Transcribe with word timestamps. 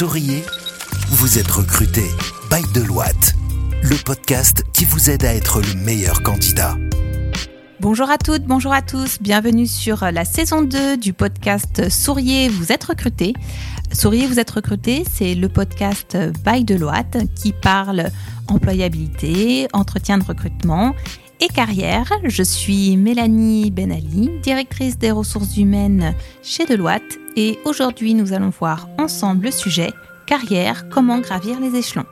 Souriez, 0.00 0.42
vous 1.10 1.38
êtes 1.38 1.50
recruté 1.50 2.04
by 2.50 2.62
Deloitte, 2.72 3.34
le 3.82 4.02
podcast 4.02 4.64
qui 4.72 4.86
vous 4.86 5.10
aide 5.10 5.26
à 5.26 5.34
être 5.34 5.60
le 5.60 5.74
meilleur 5.74 6.22
candidat. 6.22 6.78
Bonjour 7.80 8.08
à 8.08 8.16
toutes, 8.16 8.44
bonjour 8.44 8.72
à 8.72 8.80
tous, 8.80 9.20
bienvenue 9.20 9.66
sur 9.66 10.10
la 10.10 10.24
saison 10.24 10.62
2 10.62 10.96
du 10.96 11.12
podcast 11.12 11.90
Souriez, 11.90 12.48
vous 12.48 12.72
êtes 12.72 12.84
recruté. 12.84 13.34
Souriez, 13.92 14.26
vous 14.26 14.40
êtes 14.40 14.52
recruté, 14.52 15.04
c'est 15.12 15.34
le 15.34 15.50
podcast 15.50 16.16
by 16.46 16.64
Deloitte 16.64 17.18
qui 17.34 17.52
parle 17.52 18.08
employabilité, 18.48 19.68
entretien 19.74 20.16
de 20.16 20.24
recrutement 20.24 20.94
et 21.40 21.48
carrière. 21.48 22.12
Je 22.24 22.42
suis 22.42 22.96
Mélanie 22.96 23.70
Benali, 23.70 24.30
directrice 24.42 24.98
des 24.98 25.10
ressources 25.10 25.56
humaines 25.56 26.14
chez 26.42 26.66
Deloitte 26.66 27.18
et 27.36 27.58
aujourd'hui 27.64 28.14
nous 28.14 28.32
allons 28.32 28.50
voir 28.50 28.88
ensemble 28.98 29.46
le 29.46 29.50
sujet 29.50 29.90
carrière, 30.26 30.88
comment 30.88 31.18
gravir 31.18 31.58
les 31.60 31.76
échelons. 31.76 32.06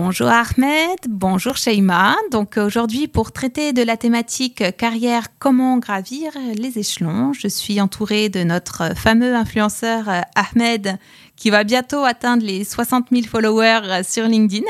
Bonjour 0.00 0.28
Ahmed, 0.28 0.96
bonjour 1.08 1.56
Sheima. 1.56 2.14
Donc 2.30 2.56
aujourd'hui 2.56 3.08
pour 3.08 3.32
traiter 3.32 3.72
de 3.72 3.82
la 3.82 3.96
thématique 3.96 4.62
carrière, 4.76 5.26
comment 5.40 5.76
gravir 5.78 6.30
les 6.54 6.78
échelons, 6.78 7.32
je 7.32 7.48
suis 7.48 7.80
entourée 7.80 8.28
de 8.28 8.44
notre 8.44 8.96
fameux 8.96 9.34
influenceur 9.34 10.04
Ahmed 10.36 10.98
qui 11.34 11.50
va 11.50 11.64
bientôt 11.64 12.04
atteindre 12.04 12.44
les 12.46 12.62
60 12.62 13.06
000 13.10 13.26
followers 13.26 14.04
sur 14.04 14.28
LinkedIn. 14.28 14.66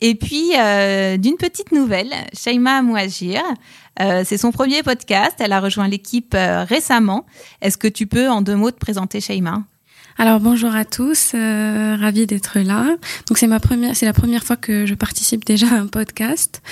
Et 0.00 0.14
puis, 0.14 0.52
euh, 0.56 1.18
d'une 1.18 1.36
petite 1.36 1.70
nouvelle, 1.70 2.14
Shaima 2.32 2.80
Mouagir, 2.80 3.42
euh, 4.00 4.22
c'est 4.24 4.38
son 4.38 4.50
premier 4.50 4.82
podcast. 4.82 5.34
Elle 5.40 5.52
a 5.52 5.60
rejoint 5.60 5.88
l'équipe 5.88 6.34
euh, 6.34 6.64
récemment. 6.64 7.26
Est-ce 7.60 7.76
que 7.76 7.88
tu 7.88 8.06
peux, 8.06 8.30
en 8.30 8.40
deux 8.40 8.56
mots, 8.56 8.70
te 8.70 8.78
présenter 8.78 9.20
Shaima 9.20 9.62
alors 10.16 10.38
bonjour 10.40 10.74
à 10.74 10.84
tous, 10.84 11.32
euh, 11.34 12.10
d'être 12.26 12.60
là. 12.60 12.96
Donc 13.28 13.38
c'est 13.38 13.46
ma 13.46 13.58
première, 13.58 13.96
c'est 13.96 14.06
la 14.06 14.12
première 14.12 14.44
fois 14.44 14.56
que 14.56 14.86
je 14.86 14.94
participe 14.94 15.44
déjà 15.44 15.66
à 15.68 15.74
un 15.74 15.86
podcast. 15.86 16.62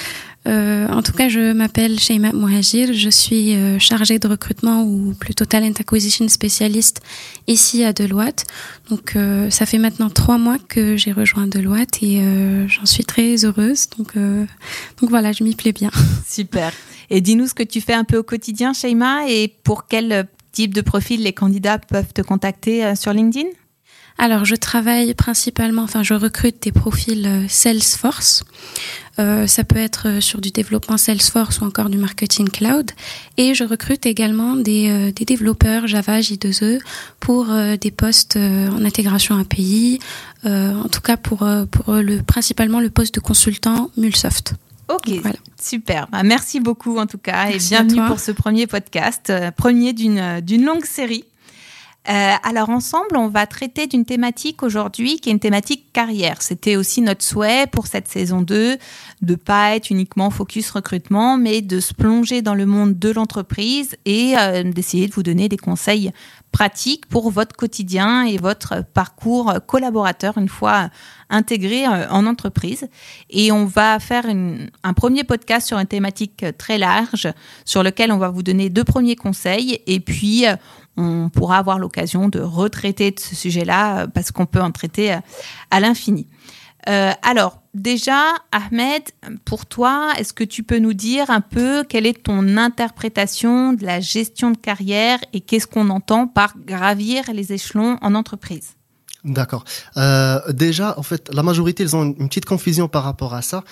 Euh, 0.49 0.89
en 0.89 1.03
tout 1.03 1.13
cas, 1.13 1.29
je 1.29 1.53
m'appelle 1.53 2.01
Sheima 2.01 2.33
Mouhajir, 2.33 2.93
je 2.93 3.11
suis 3.11 3.55
euh, 3.55 3.79
chargée 3.79 4.19
de 4.19 4.27
recrutement 4.27 4.83
ou 4.83 5.15
plutôt 5.15 5.45
talent 5.45 5.73
acquisition 5.79 6.29
spécialiste 6.29 7.01
ici 7.47 7.85
à 7.85 7.93
Deloitte. 7.93 8.45
Donc 8.89 9.15
euh, 9.15 9.51
ça 9.51 9.67
fait 9.67 9.79
maintenant 9.79 10.11
trois 10.11 10.39
mois 10.39 10.59
que 10.59 10.97
j'ai 10.97 11.13
rejoint 11.13 11.47
Deloitte 11.47 12.03
et 12.03 12.21
euh, 12.21 12.67
j'en 12.69 12.87
suis 12.87 13.05
très 13.05 13.45
heureuse. 13.45 13.89
Donc 13.97 14.15
donc 14.17 15.11
voilà, 15.11 15.33
je 15.33 15.45
m'y 15.45 15.55
plais 15.55 15.73
bien. 15.73 15.91
Super. 16.29 16.73
Et 17.11 17.21
dis-nous 17.21 17.49
ce 17.49 17.55
que 17.55 17.63
tu 17.63 17.81
fais 17.81 17.95
un 17.95 18.05
peu 18.05 18.19
au 18.19 18.23
quotidien, 18.23 18.73
Sheima, 18.73 19.29
et 19.29 19.53
pour 19.65 19.87
quel 19.87 20.29
type 20.53 20.75
de 20.75 20.83
profil 20.83 21.23
les 21.23 21.33
candidats 21.33 21.79
peuvent 21.79 22.13
te 22.13 22.23
contacter 22.23 22.85
euh, 22.85 22.95
sur 22.95 23.13
LinkedIn? 23.13 23.49
Alors, 24.19 24.45
je 24.45 24.55
travaille 24.55 25.15
principalement, 25.15 25.83
enfin, 25.83 26.03
je 26.03 26.13
recrute 26.13 26.63
des 26.63 26.71
profils 26.71 27.27
euh, 27.27 27.47
Salesforce. 27.49 28.45
Euh, 29.19 29.47
ça 29.47 29.65
peut 29.65 29.79
être 29.79 30.21
sur 30.21 30.41
du 30.41 30.51
développement 30.51 30.99
Salesforce 30.99 31.61
ou 31.61 31.65
encore 31.65 31.89
du 31.89 31.97
marketing 31.97 32.51
cloud. 32.51 32.91
Et 33.39 33.55
je 33.55 33.65
recrute 33.65 34.07
également 34.07 34.55
des, 34.57 35.13
des 35.13 35.25
développeurs 35.25 35.87
Java 35.87 36.21
J2E 36.21 36.81
pour 37.21 37.47
des 37.79 37.91
postes 37.91 38.37
en 38.37 38.83
intégration 38.87 39.37
API, 39.37 40.01
en 40.45 40.89
tout 40.91 41.03
cas 41.03 41.19
pour, 41.19 41.47
pour 41.71 41.93
le, 41.93 42.23
principalement 42.23 42.81
le 42.81 42.89
poste 42.89 43.15
de 43.15 43.21
consultant 43.21 43.91
Mulsoft. 43.99 44.55
Ok, 44.89 45.11
super. 45.61 46.09
Bah, 46.11 46.23
merci 46.23 46.61
beaucoup 46.61 46.99
en 46.99 47.07
tout 47.07 47.19
cas 47.19 47.51
et 47.51 47.59
bienvenue 47.59 48.01
pour 48.07 48.21
ce 48.21 48.33
premier 48.33 48.67
podcast, 48.67 49.31
euh, 49.31 49.51
premier 49.51 49.93
d'une 49.93 50.19
euh, 50.19 50.41
d'une 50.41 50.65
longue 50.65 50.85
série. 50.85 51.25
Euh, 52.09 52.33
alors 52.43 52.69
ensemble, 52.71 53.17
on 53.17 53.29
va 53.29 53.47
traiter 53.47 53.87
d'une 53.87 54.05
thématique 54.05 54.65
aujourd'hui 54.65 55.21
qui 55.21 55.29
est 55.29 55.33
une 55.33 55.39
thématique 55.39 55.93
carrière. 55.93 56.43
C'était 56.43 56.75
aussi 56.75 57.01
notre 57.01 57.23
souhait 57.23 57.69
pour 57.71 57.87
cette 57.87 58.09
saison 58.09 58.41
2 58.43 58.77
de 59.23 59.35
pas 59.37 59.77
être 59.77 59.91
uniquement 59.91 60.31
focus 60.31 60.71
recrutement, 60.71 61.39
mais 61.39 61.63
de 61.63 61.79
se 61.79 61.95
plonger 61.95 62.43
dans 62.43 62.55
le 62.55 62.67
monde 62.67 62.99
de 62.99 63.11
l'entreprise 63.11 63.97
et 64.05 64.35
euh, 64.37 64.65
d'essayer 64.65 65.07
de 65.07 65.13
vous 65.13 65.23
donner 65.23 65.49
des 65.49 65.57
conseils 65.57 66.11
pratiques 66.51 67.07
pour 67.07 67.31
votre 67.31 67.55
quotidien 67.57 68.25
et 68.25 68.37
votre 68.37 68.85
parcours 68.85 69.55
collaborateur 69.67 70.37
une 70.37 70.49
fois 70.49 70.91
intégré 71.31 71.87
euh, 71.87 72.09
en 72.11 72.27
entreprise. 72.27 72.89
Et 73.31 73.53
on 73.53 73.65
va 73.65 74.01
faire 74.01 74.27
une, 74.27 74.71
un 74.83 74.93
premier 74.93 75.23
podcast 75.23 75.69
sur 75.69 75.79
une 75.79 75.87
thématique 75.87 76.45
très 76.59 76.79
large 76.79 77.29
sur 77.65 77.85
lequel 77.85 78.11
on 78.11 78.19
va 78.19 78.29
vous 78.29 78.43
donner 78.43 78.71
deux 78.71 78.85
premiers 78.85 79.17
conseils 79.17 79.81
et 79.87 80.01
puis 80.01 80.47
on 80.97 81.31
pourra 81.31 81.59
avoir 81.59 81.79
l'occasion 81.79 82.29
de 82.29 82.41
retraiter 82.41 83.11
de 83.11 83.21
ce 83.21 83.35
sujet-là 83.35 84.03
euh, 84.03 84.07
parce 84.07 84.31
qu'on 84.31 84.47
peut 84.47 84.61
en 84.61 84.71
traiter 84.71 85.15
euh, 85.15 85.19
à 85.71 85.81
l'infini. 85.81 86.29
Euh, 86.89 87.13
alors, 87.23 87.63
déjà, 87.75 88.35
Ahmed, 88.51 89.03
pour 89.45 89.67
toi, 89.67 90.13
est-ce 90.19 90.33
que 90.33 90.45
tu 90.45 90.65
peux 90.65 90.79
nous 90.79 90.95
dire 90.95 91.31
un 91.31 91.41
peu 91.41 91.85
quelle 91.85 92.07
est 92.07 92.25
ton 92.25 92.57
interprétation 92.57 93.73
de 93.73 93.85
la 93.85 94.01
gestion 94.01 94.51
de 94.51 94.57
carrière 94.57 95.19
et 95.33 95.41
qu'est-ce 95.41 95.69
qu'on 95.69 95.91
entend 95.91 96.27
par 96.27 96.55
gravir 96.59 97.25
les 97.33 97.53
échelons 97.53 97.99
en 98.03 98.15
entreprise? 98.15 98.75
D'accord. 99.25 99.63
déjà, 100.49 100.99
en 100.99 101.05
fait, 101.05 101.33
la 101.33 101.45
majorité, 101.45 101.85
ils 101.85 101.95
ont 101.95 102.03
une 102.03 102.29
petite 102.29 102.45
confusion 102.45 102.89
par 102.89 103.05
rapport 103.05 103.35
à 103.35 103.43
ça 103.43 103.63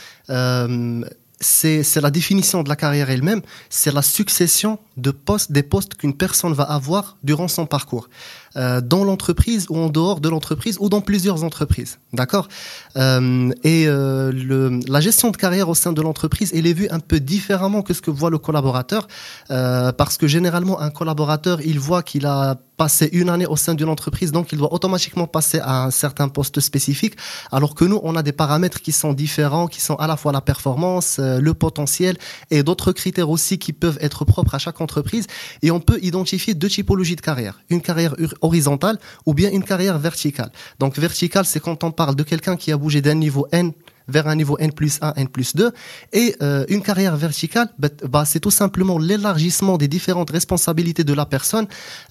c'est 1.41 2.01
la 2.01 2.11
définition 2.11 2.63
de 2.63 2.69
la 2.69 2.77
carrière 2.77 3.09
elle-même, 3.09 3.41
c'est 3.71 3.93
la 3.93 4.03
succession 4.03 4.79
de 4.99 5.11
postes, 5.11 5.51
des 5.53 5.63
postes 5.63 5.95
qu'une 5.95 6.15
personne 6.15 6.53
va 6.53 6.65
avoir 6.65 7.17
durant 7.23 7.49
son 7.49 7.65
parcours. 7.67 8.09
Euh, 8.57 8.81
dans 8.81 9.05
l'entreprise 9.05 9.67
ou 9.71 9.79
en 9.79 9.89
dehors 9.89 10.21
de 10.21 10.29
l'entreprise 10.29 10.77
ou 10.81 10.89
dans 10.89 11.01
plusieurs 11.01 11.45
entreprises. 11.45 11.99
D'accord? 12.13 12.49
Euh, 12.97 13.51
Et 13.63 13.87
euh, 13.87 14.33
le, 14.33 14.81
la 14.89 15.01
gestion 15.01 15.31
de 15.31 15.37
carrière 15.37 15.69
au 15.69 15.75
sein 15.75 15.93
de 15.93 16.03
l'entreprise, 16.03 16.51
elle 16.53 16.67
est 16.67 16.73
vue 16.73 16.89
un 16.91 16.99
peu 16.99 17.21
différemment 17.21 17.83
que 17.83 17.95
ce 17.95 18.03
que 18.03 18.11
voit 18.11 18.29
le 18.29 18.39
collaborateur, 18.39 19.07
euh, 19.51 19.93
parce 19.93 20.19
que 20.19 20.27
généralement 20.27 20.81
un 20.81 20.91
collaborateur, 20.91 21.61
il 21.63 21.79
voit 21.79 22.03
qu'il 22.03 22.27
a 22.27 22.57
passé 22.81 23.11
une 23.13 23.29
année 23.29 23.45
au 23.45 23.57
sein 23.57 23.75
d'une 23.75 23.91
entreprise, 23.91 24.33
donc 24.33 24.53
il 24.53 24.59
doit 24.59 24.73
automatiquement 24.73 25.27
passer 25.27 25.59
à 25.59 25.85
un 25.85 25.91
certain 25.91 26.29
poste 26.31 26.61
spécifique, 26.61 27.15
alors 27.53 27.75
que 27.75 27.85
nous, 27.85 28.01
on 28.03 28.17
a 28.17 28.23
des 28.23 28.33
paramètres 28.33 28.81
qui 28.81 28.91
sont 28.91 29.13
différents, 29.13 29.67
qui 29.67 29.83
sont 29.83 29.97
à 29.97 30.07
la 30.07 30.17
fois 30.17 30.33
la 30.33 30.41
performance, 30.41 31.19
euh, 31.19 31.41
le 31.43 31.53
potentiel 31.53 32.17
et 32.51 32.63
d'autres 32.63 32.93
critères 32.93 33.29
aussi 33.29 33.59
qui 33.59 33.75
peuvent 33.75 33.99
être 34.01 34.25
propres 34.25 34.55
à 34.55 34.59
chaque 34.59 34.81
entreprise, 34.81 35.27
et 35.61 35.71
on 35.71 35.81
peut 35.81 35.99
identifier 36.01 36.55
deux 36.55 36.71
typologies 36.71 37.17
de 37.17 37.21
carrière. 37.21 37.61
Une 37.69 37.83
carrière 37.83 38.15
horizontale 38.41 38.99
ou 39.27 39.35
bien 39.35 39.51
une 39.51 39.63
carrière 39.63 39.99
verticale. 39.99 40.51
Donc 40.79 40.99
verticale, 40.99 41.45
c'est 41.45 41.61
quand 41.61 41.85
on 41.85 41.93
parle 41.93 42.17
de 42.17 42.23
quelqu'un 42.23 42.57
qui 42.57 42.73
a 42.73 42.79
bougé 42.79 43.03
d'un 43.03 43.19
niveau 43.27 43.47
N 43.53 43.73
vers 44.11 44.29
un 44.29 44.37
niveau 44.37 44.57
N 44.59 44.73
plus 44.73 44.99
1, 45.01 45.15
N 45.17 45.29
plus 45.29 45.55
2. 45.55 45.73
Et 46.13 46.37
euh, 46.43 46.65
une 46.69 46.83
carrière 46.83 47.17
verticale, 47.17 47.69
bah, 47.79 47.89
bah, 48.09 48.25
c'est 48.25 48.41
tout 48.41 48.51
simplement 48.51 48.99
l'élargissement 48.99 49.79
des 49.79 49.89
différentes 49.89 50.31
responsabilités 50.31 51.05
de 51.05 51.13
la 51.13 51.27
personne 51.27 51.67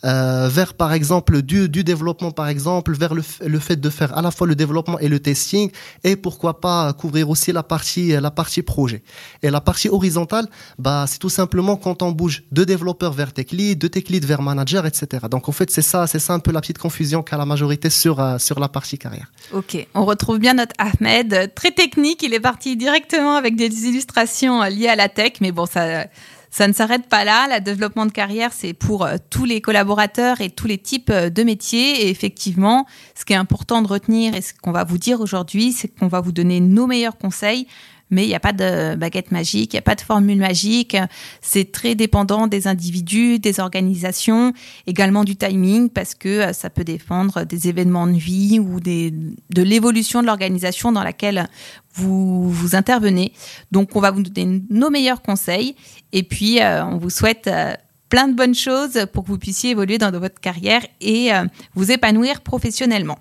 euh, 0.06 0.50
vers, 0.50 0.74
par 0.74 0.94
exemple, 0.94 1.42
du, 1.42 1.68
développement, 1.70 2.32
par 2.32 2.48
exemple, 2.48 2.94
vers 2.94 3.14
le, 3.14 3.24
le, 3.46 3.60
fait 3.60 3.78
de 3.78 3.90
faire 3.90 4.18
à 4.18 4.22
la 4.22 4.32
fois 4.32 4.48
le 4.48 4.56
développement 4.56 5.00
et 5.00 5.08
le 5.08 5.20
testing, 5.20 5.72
et 6.04 6.16
pourquoi 6.16 6.62
pas 6.62 6.94
couvrir 6.94 7.30
aussi 7.30 7.52
la 7.52 7.64
partie, 7.64 8.10
la 8.10 8.32
partie 8.32 8.62
projet. 8.62 9.04
Et 9.44 9.50
la 9.50 9.62
partie 9.62 9.90
horizontale, 9.90 10.48
bah, 10.78 11.06
c'est 11.08 11.20
tout 11.20 11.30
simplement 11.30 11.76
quand 11.76 12.02
on 12.02 12.12
bouge 12.12 12.44
de 12.52 12.64
développeur 12.64 13.14
vers 13.14 13.34
tech 13.34 13.52
lead, 13.52 13.80
de 13.80 13.88
tech 13.88 14.06
lead 14.10 14.26
vers 14.26 14.42
manager, 14.42 14.86
etc. 14.86 15.26
Donc 15.30 15.50
en 15.50 15.52
fait, 15.52 15.70
c'est 15.70 15.82
ça, 15.82 16.08
c'est 16.08 16.20
ça 16.20 16.34
un 16.34 16.40
peu 16.40 16.52
la 16.52 16.62
petite 16.62 16.78
confusion 16.78 17.24
qu'a 17.24 17.38
la 17.38 17.46
majorité 17.46 17.90
sur, 17.90 18.20
euh, 18.20 18.38
sur 18.38 18.60
la 18.60 18.70
partie 18.70 18.98
carrière. 18.98 19.32
Ok, 19.54 19.88
on 19.94 20.06
retrouve 20.06 20.40
bien 20.40 20.54
notre 20.54 20.76
Ahmed, 20.78 21.54
très 21.56 21.72
technique. 21.72 21.89
Il 21.98 22.34
est 22.34 22.40
parti 22.40 22.76
directement 22.76 23.36
avec 23.36 23.56
des 23.56 23.88
illustrations 23.88 24.62
euh, 24.62 24.70
liées 24.70 24.88
à 24.88 24.96
la 24.96 25.10
tech, 25.10 25.34
mais 25.42 25.52
bon, 25.52 25.66
ça, 25.66 26.06
ça 26.52 26.68
ne 26.68 26.74
s'arrête 26.74 27.08
pas 27.08 27.24
là. 27.24 27.48
Le 27.48 27.62
développement 27.62 28.06
de 28.06 28.12
carrière, 28.12 28.52
c'est 28.54 28.74
pour 28.74 29.06
euh, 29.06 29.18
tous 29.30 29.46
les 29.46 29.62
collaborateurs 29.62 30.42
et 30.42 30.50
tous 30.50 30.68
les 30.68 30.78
types 30.78 31.10
euh, 31.10 31.30
de 31.30 31.44
métiers. 31.44 32.06
Et 32.06 32.10
effectivement, 32.10 32.86
ce 33.16 33.26
qui 33.26 33.34
est 33.34 33.38
important 33.38 33.82
de 33.82 33.88
retenir 33.88 34.36
et 34.36 34.42
ce 34.42 34.54
qu'on 34.54 34.72
va 34.72 34.84
vous 34.84 34.98
dire 34.98 35.22
aujourd'hui, 35.22 35.72
c'est 35.72 35.88
qu'on 35.88 36.08
va 36.08 36.22
vous 36.22 36.32
donner 36.32 36.60
nos 36.60 36.88
meilleurs 36.88 37.18
conseils 37.18 37.68
mais 38.10 38.24
il 38.24 38.28
n'y 38.28 38.36
a 38.36 38.40
pas 38.40 38.54
de 38.54 38.96
baguette 38.96 39.32
magique, 39.32 39.74
il 39.74 39.76
n'y 39.76 39.80
a 39.80 39.84
pas 39.84 39.96
de 39.96 40.02
formule 40.02 40.40
magique. 40.40 40.98
C'est 41.42 41.72
très 41.72 41.96
dépendant 41.96 42.48
des 42.48 42.68
individus, 42.68 43.40
des 43.40 43.60
organisations, 43.60 44.54
également 44.88 45.24
du 45.24 45.36
timing, 45.36 45.90
parce 45.90 46.16
que 46.16 46.30
euh, 46.30 46.54
ça 46.54 46.70
peut 46.70 46.84
défendre 46.84 47.44
des 47.44 47.68
événements 47.68 48.08
de 48.08 48.18
vie 48.18 48.60
ou 48.60 48.80
de 48.80 49.62
l'évolution 49.62 50.22
de 50.22 50.28
l'organisation 50.28 50.92
dans 50.92 51.04
laquelle 51.04 51.48
vous, 51.94 52.50
vous 52.50 52.76
intervenez. 52.76 53.34
Donc, 53.72 53.96
on 53.96 54.00
va 54.00 54.12
vous 54.12 54.24
donner 54.24 54.64
nos 54.70 54.90
meilleurs 54.90 55.22
conseils 55.22 55.76
et 56.12 56.24
puis 56.24 56.62
euh, 56.62 56.84
on 56.86 56.98
vous 56.98 57.10
souhaite 57.10 57.48
euh, 57.48 57.74
plein 58.10 58.28
de 58.28 58.34
bonnes 58.34 58.56
choses 58.56 59.06
pour 59.14 59.24
que 59.24 59.30
vous 59.30 59.38
puissiez 59.38 59.72
évoluer 59.72 60.00
dans 60.00 60.12
votre 60.12 60.40
carrière 60.40 60.82
et 61.00 61.30
vous 61.76 61.92
épanouir 61.92 62.42
professionnellement. 62.42 63.20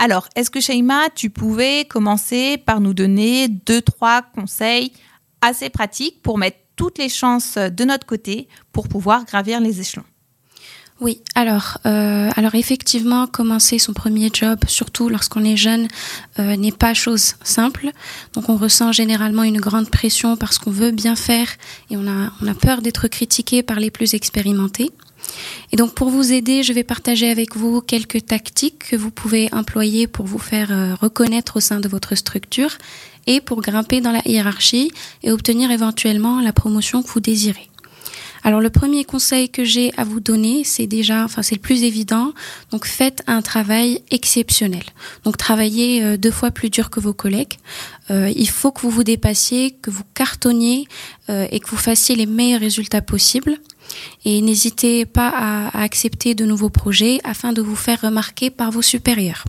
Alors, 0.00 0.28
est-ce 0.36 0.48
que 0.48 0.60
Shaima, 0.60 1.08
tu 1.12 1.28
pouvais 1.28 1.84
commencer 1.84 2.56
par 2.56 2.80
nous 2.80 2.94
donner 2.94 3.48
deux, 3.48 3.82
trois 3.82 4.22
conseils 4.22 4.92
assez 5.40 5.70
pratiques 5.70 6.22
pour 6.22 6.38
mettre 6.38 6.58
toutes 6.76 6.98
les 6.98 7.08
chances 7.08 7.58
de 7.58 7.84
notre 7.84 8.06
côté 8.06 8.48
pour 8.70 8.86
pouvoir 8.86 9.24
gravir 9.24 9.60
les 9.60 9.80
échelons? 9.80 10.04
Oui, 11.00 11.20
alors, 11.34 11.78
euh, 11.86 12.30
alors 12.34 12.54
effectivement, 12.54 13.26
commencer 13.26 13.78
son 13.78 13.92
premier 13.92 14.30
job, 14.32 14.58
surtout 14.66 15.08
lorsqu'on 15.08 15.44
est 15.44 15.56
jeune, 15.56 15.86
euh, 16.38 16.56
n'est 16.56 16.72
pas 16.72 16.94
chose 16.94 17.34
simple. 17.42 17.90
Donc, 18.34 18.48
on 18.48 18.56
ressent 18.56 18.90
généralement 18.92 19.44
une 19.44 19.60
grande 19.60 19.90
pression 19.90 20.36
parce 20.36 20.58
qu'on 20.58 20.72
veut 20.72 20.90
bien 20.90 21.14
faire 21.16 21.48
et 21.90 21.96
on 21.96 22.06
a, 22.08 22.32
on 22.40 22.48
a 22.48 22.54
peur 22.54 22.82
d'être 22.82 23.06
critiqué 23.08 23.62
par 23.62 23.78
les 23.78 23.92
plus 23.92 24.14
expérimentés. 24.14 24.90
Et 25.72 25.76
donc, 25.76 25.94
pour 25.94 26.10
vous 26.10 26.32
aider, 26.32 26.62
je 26.62 26.72
vais 26.72 26.84
partager 26.84 27.30
avec 27.30 27.56
vous 27.56 27.80
quelques 27.80 28.26
tactiques 28.26 28.90
que 28.90 28.96
vous 28.96 29.10
pouvez 29.10 29.48
employer 29.52 30.06
pour 30.06 30.26
vous 30.26 30.38
faire 30.38 30.72
euh, 30.72 30.94
reconnaître 30.94 31.56
au 31.56 31.60
sein 31.60 31.80
de 31.80 31.88
votre 31.88 32.14
structure 32.14 32.78
et 33.26 33.40
pour 33.40 33.60
grimper 33.60 34.00
dans 34.00 34.12
la 34.12 34.22
hiérarchie 34.26 34.90
et 35.22 35.30
obtenir 35.30 35.70
éventuellement 35.70 36.40
la 36.40 36.52
promotion 36.52 37.02
que 37.02 37.08
vous 37.08 37.20
désirez. 37.20 37.68
Alors 38.44 38.60
le 38.60 38.70
premier 38.70 39.04
conseil 39.04 39.50
que 39.50 39.64
j'ai 39.64 39.92
à 39.96 40.04
vous 40.04 40.20
donner, 40.20 40.62
c'est 40.64 40.86
déjà, 40.86 41.24
enfin 41.24 41.42
c'est 41.42 41.56
le 41.56 41.60
plus 41.60 41.82
évident, 41.82 42.32
donc 42.70 42.86
faites 42.86 43.22
un 43.26 43.42
travail 43.42 44.00
exceptionnel. 44.10 44.84
Donc 45.24 45.36
travaillez 45.36 46.02
euh, 46.02 46.16
deux 46.16 46.30
fois 46.30 46.52
plus 46.52 46.70
dur 46.70 46.88
que 46.88 47.00
vos 47.00 47.12
collègues. 47.12 47.54
Euh, 48.10 48.32
il 48.34 48.48
faut 48.48 48.70
que 48.70 48.80
vous 48.80 48.90
vous 48.90 49.04
dépassiez, 49.04 49.72
que 49.72 49.90
vous 49.90 50.04
cartonniez 50.14 50.86
et 51.28 51.60
que 51.60 51.68
vous 51.68 51.76
fassiez 51.76 52.16
les 52.16 52.24
meilleurs 52.24 52.60
résultats 52.60 53.02
possibles. 53.02 53.58
Et 54.24 54.40
n'hésitez 54.42 55.06
pas 55.06 55.32
à 55.34 55.82
accepter 55.82 56.34
de 56.34 56.44
nouveaux 56.44 56.70
projets 56.70 57.20
afin 57.24 57.52
de 57.52 57.62
vous 57.62 57.76
faire 57.76 58.00
remarquer 58.00 58.50
par 58.50 58.70
vos 58.70 58.82
supérieurs. 58.82 59.44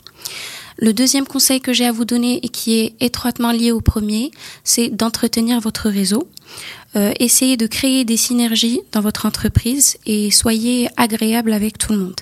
Le 0.81 0.93
deuxième 0.93 1.27
conseil 1.27 1.59
que 1.59 1.73
j'ai 1.73 1.85
à 1.85 1.91
vous 1.91 2.05
donner 2.05 2.39
et 2.41 2.47
qui 2.47 2.79
est 2.79 2.95
étroitement 3.01 3.51
lié 3.51 3.73
au 3.73 3.81
premier, 3.81 4.31
c'est 4.63 4.87
d'entretenir 4.87 5.59
votre 5.59 5.89
réseau. 5.89 6.29
Euh, 6.95 7.11
essayez 7.19 7.57
de 7.57 7.67
créer 7.67 8.05
des 8.05 8.15
synergies 8.15 8.79
dans 8.93 9.01
votre 9.01 9.25
entreprise 9.25 9.97
et 10.05 10.31
soyez 10.31 10.89
agréable 10.95 11.51
avec 11.51 11.77
tout 11.77 11.91
le 11.91 11.99
monde. 11.99 12.15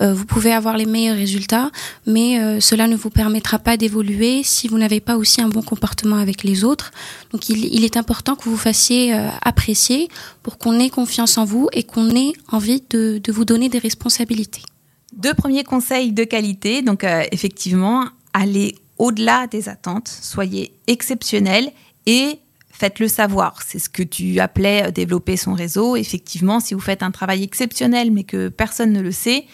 Euh, 0.00 0.12
vous 0.12 0.26
pouvez 0.26 0.52
avoir 0.52 0.76
les 0.76 0.86
meilleurs 0.86 1.16
résultats, 1.16 1.70
mais 2.04 2.40
euh, 2.40 2.58
cela 2.58 2.88
ne 2.88 2.96
vous 2.96 3.10
permettra 3.10 3.60
pas 3.60 3.76
d'évoluer 3.76 4.42
si 4.42 4.66
vous 4.66 4.76
n'avez 4.76 5.00
pas 5.00 5.16
aussi 5.16 5.40
un 5.40 5.48
bon 5.48 5.62
comportement 5.62 6.16
avec 6.16 6.42
les 6.42 6.64
autres. 6.64 6.90
Donc 7.32 7.48
il, 7.48 7.84
est 7.84 7.96
important 7.96 8.34
que 8.34 8.48
vous 8.48 8.56
fassiez 8.56 9.12
apprécier 9.42 10.08
pour 10.42 10.58
qu'on 10.58 10.80
ait 10.80 10.90
confiance 10.90 11.38
en 11.38 11.44
vous 11.44 11.68
et 11.72 11.84
qu'on 11.84 12.10
ait 12.16 12.32
envie 12.50 12.82
de 12.90 13.32
vous 13.32 13.44
donner 13.44 13.68
des 13.68 13.78
responsabilités. 13.78 14.62
Deux 15.12 15.34
premiers 15.34 15.64
conseils 15.64 16.12
de 16.12 16.24
qualité. 16.24 16.82
Donc, 16.82 17.04
euh, 17.04 17.24
effectivement, 17.32 18.06
allez 18.32 18.76
au-delà 18.98 19.46
des 19.46 19.68
attentes, 19.68 20.08
soyez 20.08 20.74
exceptionnel 20.86 21.72
et 22.06 22.38
faites-le 22.70 23.08
savoir. 23.08 23.62
C'est 23.62 23.78
ce 23.78 23.88
que 23.88 24.02
tu 24.02 24.40
appelais 24.40 24.86
euh, 24.86 24.90
développer 24.90 25.36
son 25.36 25.54
réseau. 25.54 25.96
Effectivement, 25.96 26.60
si 26.60 26.74
vous 26.74 26.80
faites 26.80 27.02
un 27.02 27.10
travail 27.10 27.42
exceptionnel 27.42 28.10
mais 28.10 28.24
que 28.24 28.48
personne 28.48 28.92
ne 28.92 29.00
le 29.00 29.12
sait, 29.12 29.46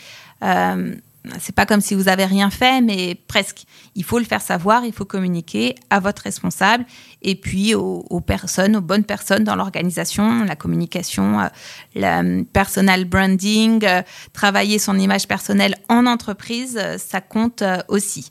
euh, 0.43 0.95
c'est 1.41 1.55
pas 1.55 1.67
comme 1.67 1.81
si 1.81 1.95
vous 1.95 2.09
avez 2.09 2.25
rien 2.25 2.51
fait, 2.51 2.81
mais 2.81 3.15
presque. 3.27 3.65
Il 3.95 4.05
faut 4.05 4.19
le 4.19 4.25
faire 4.25 4.43
savoir, 4.43 4.85
il 4.85 4.93
faut 4.93 5.05
communiquer 5.05 5.75
à 5.91 6.01
votre 6.01 6.23
responsable 6.23 6.85
et 7.23 7.35
puis 7.35 7.75
aux, 7.75 8.21
personnes, 8.21 8.77
aux 8.77 8.81
bonnes 8.81 9.05
personnes 9.05 9.45
dans 9.45 9.57
l'organisation, 9.57 10.45
la 10.45 10.57
communication, 10.57 11.41
euh, 11.41 11.49
le 11.95 12.43
personal 12.45 13.05
branding, 13.05 13.85
euh, 13.85 14.03
travailler 14.33 14.79
son 14.79 14.99
image 14.99 15.27
personnelle 15.27 15.77
en 15.89 16.07
entreprise, 16.07 16.79
euh, 16.81 16.99
ça 16.99 17.21
compte 17.21 17.63
aussi. 17.89 18.29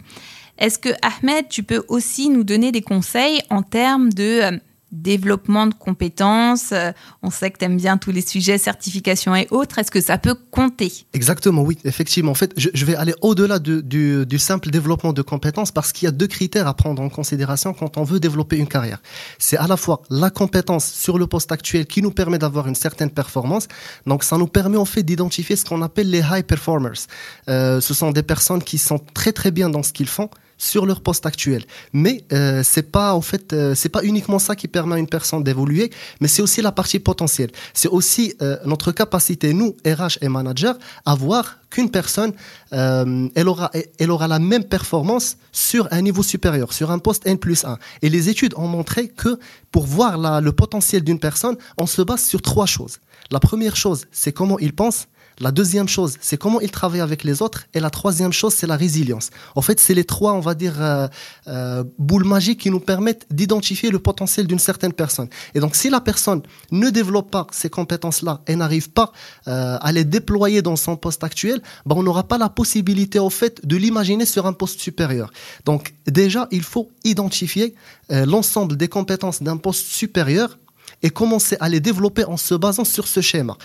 Est-ce 0.57 0.79
que 0.79 0.89
Ahmed, 1.01 1.49
tu 1.49 1.63
peux 1.63 1.83
aussi 1.87 2.29
nous 2.29 2.43
donner 2.43 2.71
des 2.71 2.81
conseils 2.81 3.41
en 3.49 3.61
termes 3.61 4.13
de 4.13 4.59
développement 5.01 5.67
de 5.67 5.73
compétences. 5.73 6.71
Euh, 6.71 6.91
on 7.21 7.29
sait 7.29 7.51
que 7.51 7.59
tu 7.59 7.65
aimes 7.65 7.77
bien 7.77 7.97
tous 7.97 8.11
les 8.11 8.21
sujets, 8.21 8.57
certification 8.57 9.35
et 9.35 9.47
autres. 9.51 9.79
Est-ce 9.79 9.91
que 9.91 10.01
ça 10.01 10.17
peut 10.17 10.35
compter? 10.51 10.91
Exactement, 11.13 11.61
oui, 11.61 11.77
effectivement. 11.85 12.31
En 12.31 12.35
fait, 12.35 12.53
je, 12.57 12.85
vais 12.85 12.95
aller 12.95 13.13
au-delà 13.21 13.59
du, 13.59 14.39
simple 14.39 14.69
développement 14.69 15.13
de 15.13 15.21
compétences 15.21 15.71
parce 15.71 15.91
qu'il 15.91 16.05
y 16.05 16.09
a 16.09 16.11
deux 16.11 16.27
critères 16.27 16.67
à 16.67 16.73
prendre 16.73 17.01
en 17.01 17.09
considération 17.09 17.73
quand 17.73 17.97
on 17.97 18.03
veut 18.03 18.19
développer 18.19 18.57
une 18.57 18.67
carrière. 18.67 19.01
C'est 19.39 19.57
à 19.57 19.67
la 19.67 19.77
fois 19.77 20.01
la 20.09 20.29
compétence 20.29 20.85
sur 20.85 21.17
le 21.17 21.27
poste 21.27 21.51
actuel 21.51 21.85
qui 21.85 22.01
nous 22.01 22.11
permet 22.11 22.37
d'avoir 22.37 22.67
une 22.67 22.75
certaine 22.75 23.09
performance. 23.09 23.67
Donc, 24.05 24.23
ça 24.23 24.37
nous 24.37 24.47
permet 24.47 24.77
en 24.77 24.85
fait 24.85 25.03
d'identifier 25.03 25.55
ce 25.55 25.65
qu'on 25.65 25.81
appelle 25.81 26.09
les 26.09 26.21
high 26.21 26.45
performers. 26.45 27.07
Euh, 27.49 27.81
ce 27.81 27.93
sont 27.93 28.11
des 28.11 28.23
personnes 28.23 28.63
qui 28.63 28.77
sont 28.77 28.99
très 29.13 29.31
très 29.31 29.51
bien 29.51 29.69
dans 29.69 29.83
ce 29.83 29.93
qu'ils 29.93 30.07
font 30.07 30.29
sur 30.57 30.85
leur 30.85 31.01
poste 31.01 31.25
actuel. 31.25 31.65
Mais 31.93 32.23
euh, 32.31 32.61
c'est 32.63 32.91
pas 32.91 33.13
en 33.13 33.21
fait 33.21 33.53
euh, 33.53 33.75
c'est 33.75 33.89
pas 33.89 34.03
uniquement 34.03 34.39
ça 34.39 34.55
qui 34.55 34.67
permet 34.67 34.95
à 34.95 34.99
une 34.99 35.07
personne 35.07 35.43
d'évoluer, 35.43 35.91
mais 36.21 36.27
c'est 36.27 36.41
aussi 36.41 36.61
la 36.61 36.71
partie 36.71 36.99
potentielle. 36.99 37.51
C'est 37.73 37.89
aussi 37.89 38.33
euh, 38.41 38.57
notre 38.65 38.91
capacité 38.91 39.53
nous 39.53 39.75
RH 39.85 40.17
et 40.21 40.29
managers 40.29 40.73
à 41.05 41.15
voir 41.15 41.57
qu'une 41.69 41.91
personne 41.91 42.33
euh, 42.73 43.27
elle 43.35 43.47
aura 43.47 43.71
elle 43.99 44.11
aura 44.11 44.27
la 44.27 44.39
même 44.39 44.63
performance 44.63 45.37
sur 45.51 45.87
un 45.91 46.01
niveau 46.01 46.23
supérieur, 46.23 46.73
sur 46.73 46.91
un 46.91 46.99
poste 46.99 47.25
N 47.27 47.37
plus 47.37 47.65
1. 47.65 47.77
Et 48.01 48.09
les 48.09 48.29
études 48.29 48.53
ont 48.57 48.67
montré 48.67 49.07
que 49.09 49.39
pour 49.71 49.85
voir 49.85 50.17
la, 50.17 50.41
le 50.41 50.51
potentiel 50.51 51.03
d'une 51.03 51.19
personne, 51.19 51.57
on 51.77 51.85
se 51.85 52.01
base 52.01 52.23
sur 52.23 52.41
trois 52.41 52.65
choses. 52.65 52.99
La 53.31 53.39
première 53.39 53.75
chose, 53.75 54.05
c'est 54.11 54.31
comment 54.31 54.59
il 54.59 54.73
pense. 54.73 55.07
La 55.39 55.51
deuxième 55.51 55.89
chose, 55.89 56.15
c'est 56.21 56.37
comment 56.37 56.61
il 56.61 56.71
travaille 56.71 57.01
avec 57.01 57.23
les 57.23 57.41
autres. 57.41 57.65
Et 57.73 57.81
la 57.81 57.89
troisième 57.89 58.31
chose, 58.31 58.53
c'est 58.53 58.67
la 58.67 58.77
résilience. 58.77 59.31
En 59.55 59.61
fait, 59.61 59.79
c'est 59.79 59.93
les 59.93 60.05
trois, 60.05 60.33
on 60.33 60.39
va 60.39 60.55
dire, 60.55 60.81
euh, 60.81 61.07
euh, 61.47 61.83
boules 61.99 62.23
magiques 62.23 62.61
qui 62.61 62.71
nous 62.71 62.79
permettent 62.79 63.25
d'identifier 63.29 63.89
le 63.89 63.99
potentiel 63.99 64.47
d'une 64.47 64.59
certaine 64.59 64.93
personne. 64.93 65.27
Et 65.53 65.59
donc, 65.59 65.75
si 65.75 65.89
la 65.89 65.99
personne 65.99 66.41
ne 66.71 66.89
développe 66.89 67.31
pas 67.31 67.47
ces 67.51 67.69
compétences-là 67.69 68.41
et 68.47 68.55
n'arrive 68.55 68.89
pas 68.91 69.11
euh, 69.47 69.77
à 69.81 69.91
les 69.91 70.05
déployer 70.05 70.61
dans 70.61 70.77
son 70.77 70.95
poste 70.95 71.23
actuel, 71.23 71.61
ben, 71.85 71.95
on 71.97 72.03
n'aura 72.03 72.23
pas 72.23 72.37
la 72.37 72.49
possibilité, 72.49 73.19
au 73.19 73.29
fait, 73.29 73.65
de 73.65 73.75
l'imaginer 73.75 74.25
sur 74.25 74.45
un 74.45 74.53
poste 74.53 74.79
supérieur. 74.79 75.31
Donc, 75.65 75.93
déjà, 76.07 76.47
il 76.51 76.63
faut 76.63 76.89
identifier 77.03 77.75
l'ensemble 78.09 78.77
des 78.77 78.87
compétences 78.87 79.41
d'un 79.41 79.57
poste 79.57 79.87
supérieur 79.87 80.57
et 81.03 81.09
commencer 81.09 81.57
à 81.59 81.69
les 81.69 81.79
développer 81.79 82.25
en 82.25 82.37
se 82.37 82.55
basant 82.55 82.85
sur 82.85 83.07
ce 83.07 83.21
schéma. 83.21 83.57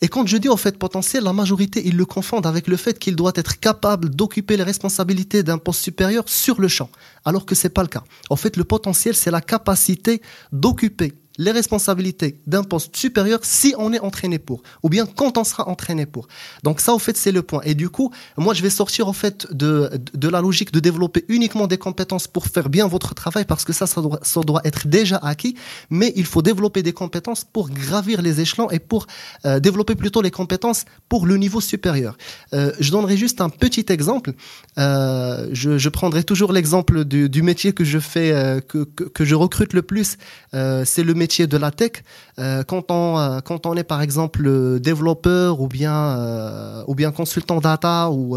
Et 0.00 0.08
quand 0.08 0.26
je 0.26 0.36
dis 0.36 0.48
au 0.48 0.56
fait 0.56 0.78
potentiel, 0.78 1.24
la 1.24 1.32
majorité, 1.32 1.82
ils 1.84 1.96
le 1.96 2.04
confondent 2.04 2.46
avec 2.46 2.66
le 2.68 2.76
fait 2.76 2.98
qu'il 2.98 3.16
doit 3.16 3.32
être 3.36 3.58
capable 3.58 4.10
d'occuper 4.10 4.56
les 4.56 4.62
responsabilités 4.62 5.42
d'un 5.42 5.58
poste 5.58 5.80
supérieur 5.80 6.24
sur 6.26 6.60
le 6.60 6.68
champ, 6.68 6.90
alors 7.24 7.46
que 7.46 7.54
c'est 7.54 7.70
pas 7.70 7.82
le 7.82 7.88
cas. 7.88 8.04
En 8.30 8.36
fait, 8.36 8.56
le 8.56 8.64
potentiel, 8.64 9.14
c'est 9.14 9.30
la 9.30 9.40
capacité 9.40 10.22
d'occuper 10.52 11.14
les 11.42 11.50
responsabilités 11.50 12.38
d'un 12.46 12.62
poste 12.62 12.96
supérieur 12.96 13.40
si 13.42 13.74
on 13.78 13.92
est 13.92 14.00
entraîné 14.00 14.38
pour, 14.38 14.62
ou 14.82 14.88
bien 14.88 15.06
quand 15.06 15.38
on 15.38 15.44
sera 15.44 15.68
entraîné 15.68 16.06
pour. 16.06 16.28
Donc 16.62 16.80
ça, 16.80 16.94
au 16.94 16.98
fait, 16.98 17.16
c'est 17.16 17.32
le 17.32 17.42
point. 17.42 17.60
Et 17.64 17.74
du 17.74 17.88
coup, 17.90 18.12
moi, 18.36 18.54
je 18.54 18.62
vais 18.62 18.70
sortir, 18.70 19.08
au 19.08 19.12
fait, 19.12 19.52
de, 19.52 19.90
de 20.14 20.28
la 20.28 20.40
logique 20.40 20.72
de 20.72 20.80
développer 20.80 21.24
uniquement 21.28 21.66
des 21.66 21.78
compétences 21.78 22.26
pour 22.28 22.46
faire 22.46 22.68
bien 22.68 22.86
votre 22.86 23.14
travail, 23.14 23.44
parce 23.44 23.64
que 23.64 23.72
ça, 23.72 23.86
ça 23.86 24.00
doit, 24.00 24.20
ça 24.22 24.40
doit 24.40 24.60
être 24.64 24.86
déjà 24.86 25.16
acquis, 25.16 25.56
mais 25.90 26.12
il 26.16 26.24
faut 26.24 26.42
développer 26.42 26.82
des 26.82 26.92
compétences 26.92 27.44
pour 27.44 27.70
gravir 27.70 28.22
les 28.22 28.40
échelons 28.40 28.70
et 28.70 28.78
pour 28.78 29.06
euh, 29.44 29.60
développer 29.60 29.94
plutôt 29.94 30.22
les 30.22 30.30
compétences 30.30 30.84
pour 31.08 31.26
le 31.26 31.36
niveau 31.36 31.60
supérieur. 31.60 32.16
Euh, 32.54 32.72
je 32.78 32.90
donnerai 32.90 33.16
juste 33.16 33.40
un 33.40 33.48
petit 33.48 33.86
exemple. 33.88 34.32
Euh, 34.78 35.48
je, 35.52 35.88
prendrai 35.88 36.24
toujours 36.24 36.52
l'exemple 36.52 37.04
du, 37.04 37.42
métier 37.42 37.72
que 37.72 37.84
je 37.84 37.98
fais, 37.98 38.30
que, 38.68 38.84
que, 38.84 39.24
je 39.24 39.34
recrute 39.34 39.72
le 39.74 39.82
plus, 39.82 40.16
c'est 40.52 41.04
le 41.04 41.14
métier 41.14 41.31
de 41.40 41.56
la 41.56 41.70
tech, 41.70 41.92
euh, 42.38 42.62
quand 42.62 42.90
on 42.90 43.18
euh, 43.18 43.40
quand 43.40 43.66
on 43.66 43.74
est 43.74 43.84
par 43.84 44.02
exemple 44.02 44.78
développeur 44.80 45.60
ou 45.60 45.68
bien 45.68 45.94
euh, 45.94 46.84
ou 46.86 46.94
bien 46.94 47.10
consultant 47.10 47.60
data 47.60 48.10
ou 48.10 48.36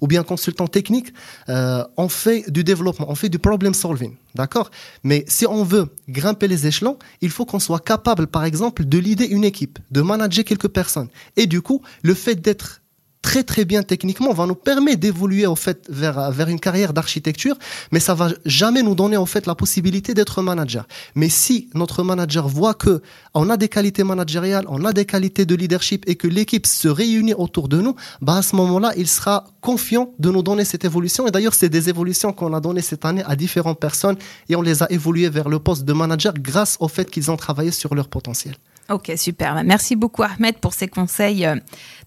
ou 0.00 0.06
bien 0.06 0.22
consultant 0.22 0.66
technique, 0.66 1.12
on 1.48 2.08
fait 2.08 2.44
du 2.50 2.64
développement, 2.64 3.10
on 3.10 3.14
fait 3.14 3.28
du 3.28 3.38
problem 3.38 3.74
solving, 3.74 4.14
d'accord? 4.34 4.70
Mais 5.02 5.24
si 5.28 5.46
on 5.46 5.64
veut 5.64 5.86
grimper 6.08 6.48
les 6.48 6.66
échelons, 6.66 6.98
il 7.20 7.30
faut 7.30 7.46
qu'on 7.46 7.60
soit 7.60 7.80
capable, 7.80 8.26
par 8.26 8.44
exemple, 8.44 8.84
de 8.84 8.98
leader 8.98 9.26
une 9.30 9.44
équipe, 9.44 9.78
de 9.90 10.02
manager 10.02 10.44
quelques 10.44 10.68
personnes. 10.68 11.08
Et 11.36 11.46
du 11.46 11.62
coup, 11.62 11.82
le 12.02 12.14
fait 12.14 12.36
d'être 12.36 12.80
très 13.24 13.42
très 13.42 13.64
bien 13.64 13.82
techniquement 13.82 14.32
va 14.34 14.44
nous 14.46 14.54
permettre 14.54 15.00
d'évoluer 15.00 15.46
en 15.46 15.56
fait 15.56 15.78
vers 15.88 16.30
vers 16.30 16.48
une 16.54 16.60
carrière 16.60 16.92
d'architecture 16.92 17.56
mais 17.90 17.98
ça 17.98 18.14
va 18.20 18.28
jamais 18.44 18.82
nous 18.82 18.94
donner 18.94 19.16
en 19.16 19.24
fait 19.32 19.46
la 19.46 19.54
possibilité 19.54 20.12
d'être 20.12 20.42
manager 20.42 20.84
mais 21.14 21.30
si 21.30 21.70
notre 21.72 22.02
manager 22.10 22.46
voit 22.46 22.74
que 22.74 22.94
on 23.32 23.48
a 23.48 23.56
des 23.56 23.70
qualités 23.76 24.04
managériales 24.04 24.66
on 24.68 24.84
a 24.84 24.92
des 24.92 25.06
qualités 25.06 25.46
de 25.46 25.54
leadership 25.54 26.04
et 26.06 26.16
que 26.16 26.28
l'équipe 26.28 26.66
se 26.66 26.86
réunit 26.86 27.32
autour 27.44 27.66
de 27.68 27.78
nous 27.80 27.96
bah 28.20 28.36
à 28.36 28.42
ce 28.42 28.54
moment-là 28.56 28.92
il 29.02 29.08
sera 29.08 29.36
confiant 29.62 30.12
de 30.18 30.28
nous 30.30 30.42
donner 30.42 30.66
cette 30.66 30.84
évolution 30.84 31.26
et 31.26 31.30
d'ailleurs 31.30 31.54
c'est 31.54 31.70
des 31.70 31.88
évolutions 31.88 32.34
qu'on 32.34 32.52
a 32.52 32.60
données 32.60 32.82
cette 32.82 33.06
année 33.06 33.24
à 33.26 33.36
différentes 33.36 33.80
personnes 33.80 34.18
et 34.50 34.54
on 34.54 34.62
les 34.70 34.82
a 34.82 34.86
évoluées 34.92 35.30
vers 35.30 35.48
le 35.48 35.58
poste 35.58 35.86
de 35.86 35.94
manager 35.94 36.34
grâce 36.50 36.76
au 36.78 36.88
fait 36.88 37.10
qu'ils 37.10 37.30
ont 37.30 37.38
travaillé 37.38 37.70
sur 37.70 37.94
leur 37.94 38.08
potentiel. 38.08 38.54
Ok, 38.90 39.12
super. 39.16 39.64
Merci 39.64 39.96
beaucoup 39.96 40.22
Ahmed 40.22 40.58
pour 40.58 40.74
ces 40.74 40.88
conseils 40.88 41.46
euh, 41.46 41.56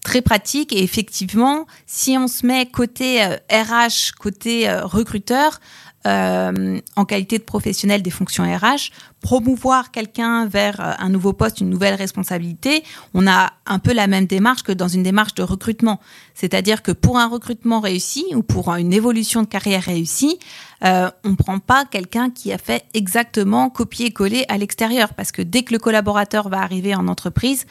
très 0.04 0.22
pratiques. 0.22 0.72
Et 0.72 0.82
effectivement, 0.84 1.66
si 1.86 2.16
on 2.16 2.28
se 2.28 2.46
met 2.46 2.66
côté 2.66 3.24
RH, 3.24 3.50
euh, 3.50 3.88
côté 4.20 4.68
euh, 4.68 4.84
recruteur, 4.84 5.58
euh, 6.06 6.80
en 6.94 7.04
qualité 7.04 7.38
de 7.38 7.42
professionnel 7.42 8.02
des 8.02 8.10
fonctions 8.10 8.44
RH, 8.44 8.92
promouvoir 9.20 9.90
quelqu'un 9.90 10.46
vers 10.46 10.80
euh, 10.80 10.92
un 10.98 11.08
nouveau 11.08 11.32
poste, 11.32 11.60
une 11.60 11.70
nouvelle 11.70 11.94
responsabilité, 11.94 12.84
on 13.14 13.26
a 13.26 13.52
un 13.66 13.78
peu 13.80 13.92
la 13.92 14.06
même 14.06 14.26
démarche 14.26 14.62
que 14.62 14.72
dans 14.72 14.86
une 14.86 15.02
démarche 15.02 15.34
de 15.34 15.42
recrutement. 15.42 16.00
C'est-à-dire 16.34 16.82
que 16.82 16.92
pour 16.92 17.18
un 17.18 17.26
recrutement 17.26 17.80
réussi 17.80 18.24
ou 18.34 18.42
pour 18.42 18.72
une 18.74 18.92
évolution 18.92 19.42
de 19.42 19.48
carrière 19.48 19.82
réussie, 19.82 20.38
euh, 20.84 21.10
on 21.24 21.30
ne 21.30 21.34
prend 21.34 21.58
pas 21.58 21.84
quelqu'un 21.84 22.30
qui 22.30 22.52
a 22.52 22.58
fait 22.58 22.84
exactement 22.94 23.68
copier-coller 23.68 24.44
à 24.48 24.56
l'extérieur. 24.56 25.14
Parce 25.14 25.32
que 25.32 25.42
dès 25.42 25.62
que 25.62 25.72
le 25.72 25.80
collaborateur 25.80 26.48
va 26.48 26.60
arriver 26.60 26.94
en 26.94 27.08
entreprise, 27.08 27.66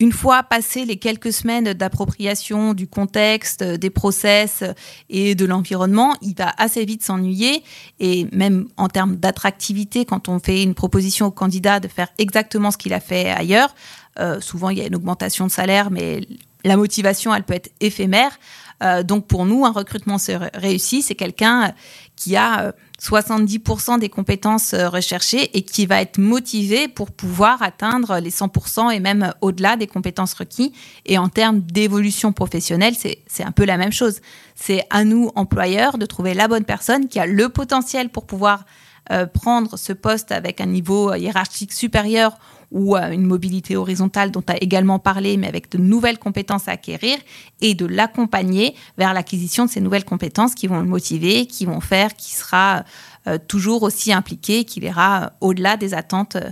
une 0.00 0.12
fois 0.12 0.42
passé 0.42 0.84
les 0.84 0.96
quelques 0.96 1.32
semaines 1.32 1.72
d'appropriation 1.72 2.72
du 2.74 2.86
contexte, 2.86 3.64
des 3.64 3.90
process 3.90 4.62
et 5.10 5.34
de 5.34 5.44
l'environnement, 5.44 6.14
il 6.22 6.34
va 6.36 6.52
assez 6.56 6.84
vite 6.84 7.02
s'ennuyer. 7.02 7.62
Et 7.98 8.26
même 8.32 8.68
en 8.76 8.88
termes 8.88 9.16
d'attractivité, 9.16 10.04
quand 10.04 10.28
on 10.28 10.38
fait 10.38 10.62
une 10.62 10.74
proposition 10.74 11.26
au 11.26 11.30
candidat 11.30 11.80
de 11.80 11.88
faire 11.88 12.08
exactement 12.18 12.70
ce 12.70 12.78
qu'il 12.78 12.92
a 12.92 13.00
fait 13.00 13.30
ailleurs, 13.30 13.74
euh, 14.20 14.40
souvent 14.40 14.70
il 14.70 14.78
y 14.78 14.80
a 14.80 14.86
une 14.86 14.96
augmentation 14.96 15.46
de 15.46 15.50
salaire, 15.50 15.90
mais 15.90 16.20
la 16.64 16.76
motivation, 16.76 17.34
elle 17.34 17.44
peut 17.44 17.54
être 17.54 17.70
éphémère. 17.80 18.38
Euh, 18.82 19.02
donc 19.02 19.26
pour 19.26 19.46
nous, 19.46 19.64
un 19.64 19.72
recrutement 19.72 20.16
réussi, 20.54 21.02
c'est 21.02 21.14
quelqu'un 21.14 21.72
qui 22.18 22.36
a 22.36 22.74
70% 23.00 23.94
euh, 23.94 23.98
des 23.98 24.08
compétences 24.08 24.74
euh, 24.74 24.88
recherchées 24.88 25.56
et 25.56 25.62
qui 25.62 25.86
va 25.86 26.02
être 26.02 26.18
motivé 26.18 26.88
pour 26.88 27.12
pouvoir 27.12 27.62
atteindre 27.62 28.18
les 28.18 28.30
100% 28.30 28.92
et 28.92 28.98
même 28.98 29.32
au-delà 29.40 29.76
des 29.76 29.86
compétences 29.86 30.34
requises. 30.34 30.72
Et 31.06 31.16
en 31.16 31.28
termes 31.28 31.60
d'évolution 31.60 32.32
professionnelle, 32.32 32.94
c'est 32.96 33.44
un 33.44 33.52
peu 33.52 33.64
la 33.64 33.76
même 33.76 33.92
chose. 33.92 34.20
C'est 34.56 34.82
à 34.90 35.04
nous, 35.04 35.30
employeurs, 35.36 35.96
de 35.96 36.06
trouver 36.06 36.34
la 36.34 36.48
bonne 36.48 36.64
personne 36.64 37.06
qui 37.06 37.20
a 37.20 37.26
le 37.26 37.48
potentiel 37.48 38.08
pour 38.08 38.26
pouvoir 38.26 38.64
euh, 39.12 39.26
prendre 39.26 39.78
ce 39.78 39.92
poste 39.92 40.32
avec 40.32 40.60
un 40.60 40.66
niveau 40.66 41.14
hiérarchique 41.14 41.72
supérieur 41.72 42.36
ou 42.70 42.96
une 42.96 43.24
mobilité 43.24 43.76
horizontale 43.76 44.30
dont 44.30 44.42
tu 44.42 44.52
as 44.52 44.62
également 44.62 44.98
parlé, 44.98 45.36
mais 45.36 45.48
avec 45.48 45.70
de 45.70 45.78
nouvelles 45.78 46.18
compétences 46.18 46.68
à 46.68 46.72
acquérir, 46.72 47.18
et 47.60 47.74
de 47.74 47.86
l'accompagner 47.86 48.74
vers 48.98 49.14
l'acquisition 49.14 49.64
de 49.64 49.70
ces 49.70 49.80
nouvelles 49.80 50.04
compétences 50.04 50.54
qui 50.54 50.66
vont 50.66 50.80
le 50.80 50.86
motiver, 50.86 51.46
qui 51.46 51.64
vont 51.64 51.80
faire 51.80 52.14
qu'il 52.14 52.36
sera 52.36 52.84
euh, 53.26 53.38
toujours 53.48 53.82
aussi 53.82 54.12
impliqué, 54.12 54.64
qu'il 54.64 54.84
ira 54.84 55.32
au-delà 55.40 55.76
des 55.76 55.94
attentes 55.94 56.36
euh, 56.36 56.50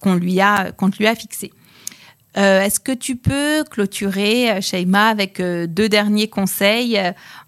qu'on 0.00 0.14
lui 0.14 0.40
a, 0.40 0.72
lui 0.98 1.06
a 1.06 1.14
fixées. 1.14 1.52
Euh, 2.36 2.62
est-ce 2.62 2.80
que 2.80 2.92
tu 2.92 3.16
peux 3.16 3.64
clôturer, 3.64 4.62
Shaima, 4.62 5.08
avec 5.08 5.42
deux 5.42 5.88
derniers 5.88 6.28
conseils 6.28 6.98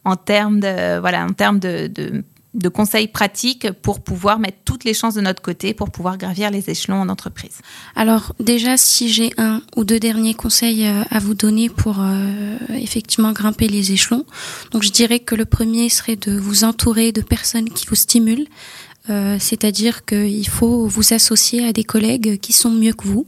en 0.05 0.17
termes 0.17 0.61
voilà, 0.61 1.25
en 1.25 1.33
termes 1.33 1.61
de 1.61 2.25
conseils 2.69 3.09
pratiques 3.09 3.71
pour 3.73 4.01
pouvoir 4.01 4.39
mettre 4.39 4.59
toutes 4.65 4.85
les 4.85 4.95
chances 4.95 5.15
de 5.15 5.21
notre 5.21 5.43
côté 5.43 5.75
pour 5.75 5.91
pouvoir 5.91 6.19
gravir 6.19 6.51
les 6.51 6.69
échelons 6.69 7.01
en 7.01 7.09
entreprise 7.09 7.61
Alors 7.97 8.35
déjà, 8.41 8.77
si 8.77 9.09
j'ai 9.09 9.33
un 9.39 9.63
ou 9.77 9.85
deux 9.85 9.99
derniers 9.99 10.35
conseils 10.35 10.87
euh, 10.87 11.03
à 11.11 11.19
vous 11.19 11.35
donner 11.35 11.69
pour 11.69 11.97
euh, 12.01 12.57
effectivement 12.71 13.33
grimper 13.33 13.69
les 13.69 13.93
échelons, 13.93 14.27
donc 14.71 14.83
je 14.83 14.91
dirais 14.91 15.21
que 15.21 15.35
le 15.35 15.45
premier 15.45 15.89
serait 15.89 16.17
de 16.17 16.37
vous 16.37 16.65
entourer 16.65 17.13
de 17.13 17.23
personnes 17.23 17.71
qui 17.71 17.87
vous 17.87 17.95
stimulent. 17.95 18.47
Euh, 19.11 19.37
c'est-à-dire 19.41 20.05
qu'il 20.05 20.49
faut 20.49 20.87
vous 20.87 21.13
associer 21.13 21.67
à 21.67 21.73
des 21.73 21.83
collègues 21.83 22.39
qui 22.39 22.53
sont 22.53 22.71
mieux 22.71 22.93
que 22.93 23.09
vous, 23.09 23.27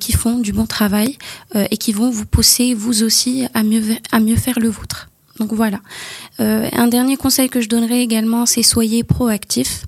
qui 0.00 0.12
font 0.12 0.38
du 0.38 0.52
bon 0.52 0.64
travail 0.64 1.18
et 1.54 1.76
qui 1.76 1.92
vont 1.92 2.10
vous 2.10 2.24
pousser 2.24 2.72
vous 2.72 3.02
aussi 3.02 3.46
à 3.52 3.62
mieux 3.62 3.82
à 4.10 4.20
mieux 4.20 4.36
faire 4.36 4.58
le 4.58 4.70
vôtre. 4.70 5.11
Donc 5.38 5.52
voilà. 5.52 5.80
Euh, 6.40 6.68
un 6.72 6.88
dernier 6.88 7.16
conseil 7.16 7.48
que 7.48 7.60
je 7.60 7.68
donnerais 7.68 8.00
également, 8.00 8.46
c'est 8.46 8.62
soyez 8.62 9.02
proactif 9.04 9.86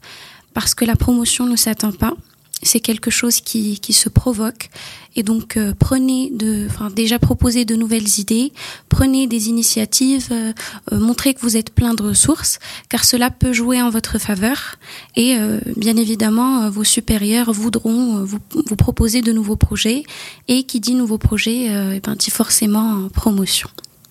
parce 0.55 0.75
que 0.75 0.85
la 0.85 0.97
promotion 0.97 1.47
ne 1.47 1.57
s'attend 1.57 1.93
pas. 1.93 2.15
C'est 2.63 2.81
quelque 2.81 3.11
chose 3.11 3.43
qui, 3.43 3.79
qui 3.79 3.93
se 3.93 4.09
provoque. 4.09 4.71
Et 5.17 5.23
donc 5.23 5.59
euh, 5.59 5.75
prenez 5.79 6.31
de, 6.31 6.67
enfin 6.67 6.89
déjà 6.89 7.19
proposez 7.19 7.67
de 7.67 7.77
nouvelles 7.77 8.19
idées, 8.19 8.53
prenez 8.89 9.27
des 9.27 9.49
initiatives, 9.49 10.29
euh, 10.33 10.53
montrez 10.91 11.35
que 11.35 11.41
vous 11.41 11.59
êtes 11.59 11.75
plein 11.75 11.93
de 11.93 12.03
ressources, 12.03 12.59
car 12.89 13.05
cela 13.05 13.31
peut 13.31 13.53
jouer 13.53 13.83
en 13.83 13.91
votre 13.91 14.19
faveur. 14.19 14.77
Et 15.15 15.37
bien 15.77 15.97
évidemment, 15.97 16.71
vos 16.71 16.85
supérieurs 16.85 17.53
voudront 17.53 18.25
vous, 18.25 18.39
vous, 18.51 18.77
proposer 18.77 19.21
de 19.21 19.33
nouveaux 19.33 19.57
projets. 19.57 20.05
Et 20.49 20.63
qui 20.63 20.81
dit 20.81 20.95
nouveaux 20.95 21.19
projets, 21.19 21.67
eh 21.97 22.01
ben, 22.01 22.15
dit 22.17 22.31
forcément 22.31 23.09
promotion. 23.11 23.69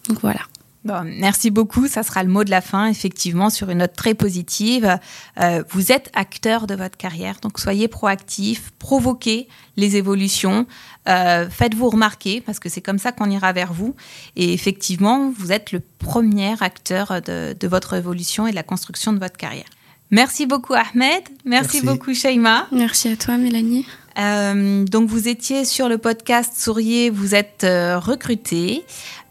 Donc 0.09 0.19
voilà. 0.21 0.41
Bon, 0.85 1.03
merci 1.05 1.49
beaucoup. 1.49 1.87
Ça 1.87 2.03
sera 2.03 2.23
le 2.23 2.29
mot 2.29 2.43
de 2.43 2.49
la 2.49 2.59
fin, 2.59 2.87
effectivement, 2.87 3.49
sur 3.49 3.69
une 3.69 3.77
note 3.77 3.93
très 3.93 4.13
positive. 4.13 4.99
Euh, 5.39 5.63
vous 5.69 5.93
êtes 5.93 6.11
acteur 6.13 6.67
de 6.67 6.75
votre 6.75 6.97
carrière, 6.97 7.37
donc 7.41 7.57
soyez 7.57 7.87
proactif, 7.87 8.71
provoquez 8.79 9.47
les 9.77 9.95
évolutions, 9.95 10.67
euh, 11.07 11.49
faites-vous 11.49 11.89
remarquer, 11.89 12.41
parce 12.41 12.59
que 12.59 12.67
c'est 12.67 12.81
comme 12.81 12.99
ça 12.99 13.13
qu'on 13.13 13.29
ira 13.29 13.53
vers 13.53 13.71
vous. 13.71 13.95
Et 14.35 14.53
effectivement, 14.53 15.31
vous 15.37 15.53
êtes 15.53 15.71
le 15.71 15.81
premier 15.99 16.55
acteur 16.61 17.21
de, 17.21 17.55
de, 17.57 17.67
votre 17.67 17.93
évolution 17.93 18.45
et 18.45 18.51
de 18.51 18.55
la 18.55 18.63
construction 18.63 19.13
de 19.13 19.19
votre 19.19 19.37
carrière. 19.37 19.69
Merci 20.11 20.45
beaucoup, 20.45 20.73
Ahmed. 20.73 21.23
Merci, 21.45 21.81
beaucoup, 21.81 22.13
Shaima. 22.13 22.67
Merci 22.71 23.07
à 23.07 23.15
toi, 23.15 23.37
Mélanie. 23.37 23.85
Euh, 24.19 24.85
donc 24.85 25.09
vous 25.09 25.27
étiez 25.27 25.65
sur 25.65 25.89
le 25.89 25.97
podcast 25.97 26.53
Souriez, 26.55 27.09
vous 27.09 27.35
êtes 27.35 27.63
euh, 27.63 27.99
recruté. 27.99 28.83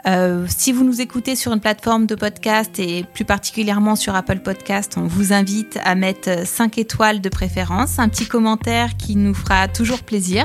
Euh, 0.04 0.46
si 0.48 0.72
vous 0.72 0.82
nous 0.82 1.00
écoutez 1.00 1.36
sur 1.36 1.52
une 1.52 1.60
plateforme 1.60 2.06
de 2.06 2.16
podcast 2.16 2.76
et 2.80 3.04
plus 3.14 3.24
particulièrement 3.24 3.94
sur 3.94 4.16
Apple 4.16 4.40
Podcast, 4.40 4.94
on 4.96 5.06
vous 5.06 5.32
invite 5.32 5.78
à 5.84 5.94
mettre 5.94 6.44
5 6.44 6.76
étoiles 6.78 7.20
de 7.20 7.28
préférence, 7.28 8.00
un 8.00 8.08
petit 8.08 8.26
commentaire 8.26 8.96
qui 8.96 9.14
nous 9.14 9.32
fera 9.32 9.68
toujours 9.68 10.00
plaisir. 10.00 10.44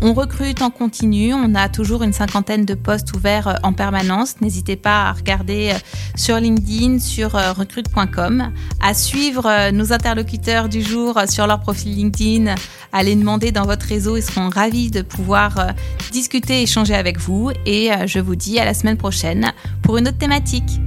On 0.00 0.14
recrute 0.14 0.62
en 0.62 0.70
continu, 0.70 1.32
on 1.32 1.54
a 1.54 1.68
toujours 1.68 2.02
une 2.02 2.12
cinquantaine 2.12 2.64
de 2.64 2.74
postes 2.74 3.14
ouverts 3.14 3.60
en 3.62 3.72
permanence. 3.72 4.40
N'hésitez 4.40 4.74
pas 4.74 5.06
à 5.06 5.12
regarder 5.12 5.74
sur 6.16 6.40
LinkedIn, 6.40 6.98
sur 6.98 7.32
recrute.com, 7.32 8.52
à 8.82 8.94
suivre 8.94 9.70
nos 9.70 9.92
interlocuteurs 9.92 10.68
du 10.68 10.82
jour 10.82 11.20
sur 11.28 11.46
leur 11.46 11.60
profil 11.60 11.94
LinkedIn, 11.94 12.54
à 12.92 13.02
les 13.04 13.14
demander 13.14 13.52
dans 13.52 13.67
votre 13.68 13.86
réseau, 13.86 14.16
ils 14.16 14.22
seront 14.22 14.48
ravis 14.48 14.90
de 14.90 15.02
pouvoir 15.02 15.74
discuter, 16.10 16.62
échanger 16.62 16.94
avec 16.94 17.18
vous 17.18 17.50
et 17.66 17.90
je 18.06 18.18
vous 18.18 18.34
dis 18.34 18.58
à 18.58 18.64
la 18.64 18.74
semaine 18.74 18.96
prochaine 18.96 19.52
pour 19.82 19.98
une 19.98 20.08
autre 20.08 20.18
thématique. 20.18 20.80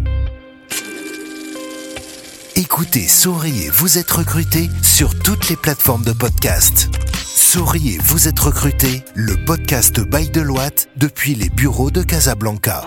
Écoutez 2.56 3.08
Souriez, 3.08 3.70
vous 3.70 3.98
êtes 3.98 4.12
recruté 4.12 4.70
sur 4.82 5.18
toutes 5.18 5.50
les 5.50 5.56
plateformes 5.56 6.04
de 6.04 6.14
podcast. 6.14 6.90
Souriez, 7.24 7.98
vous 8.04 8.28
êtes 8.28 8.40
recruté, 8.40 9.04
le 9.14 9.36
podcast 9.46 10.00
by 10.00 10.30
Deloitte 10.30 10.88
depuis 10.96 11.36
les 11.36 11.50
bureaux 11.50 11.92
de 11.92 12.02
Casablanca. 12.02 12.86